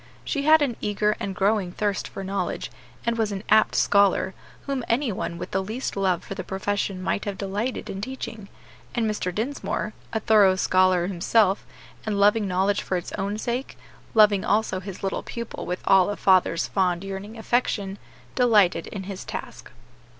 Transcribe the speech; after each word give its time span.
She 0.25 0.41
had 0.45 0.63
an 0.63 0.77
eager 0.81 1.15
and 1.19 1.35
growing 1.35 1.73
thirst 1.73 2.07
for 2.07 2.23
knowledge, 2.23 2.71
and 3.05 3.19
was 3.19 3.31
an 3.31 3.43
apt 3.49 3.75
scholar, 3.75 4.33
whom 4.65 4.83
any 4.87 5.11
one 5.11 5.37
with 5.37 5.51
the 5.51 5.61
least 5.61 5.95
love 5.95 6.23
for 6.23 6.33
the 6.33 6.43
profession 6.43 7.03
might 7.03 7.25
have 7.25 7.37
delighted 7.37 7.87
in 7.87 8.01
teaching; 8.01 8.49
and 8.95 9.07
Mr. 9.07 9.31
Dinsmore, 9.31 9.93
a 10.11 10.19
thorough 10.19 10.55
scholar 10.55 11.05
himself, 11.05 11.63
and 12.03 12.19
loving 12.19 12.47
knowledge 12.47 12.81
for 12.81 12.97
its 12.97 13.11
own 13.11 13.37
sake 13.37 13.77
loving 14.15 14.43
also 14.43 14.79
his 14.79 15.03
little 15.03 15.21
pupil 15.21 15.67
with 15.67 15.83
all 15.85 16.09
a 16.09 16.15
father's 16.17 16.67
fond, 16.67 17.03
yearning 17.03 17.37
affection 17.37 17.99
delighted 18.33 18.87
in 18.87 19.03
his 19.03 19.23
task. 19.23 19.69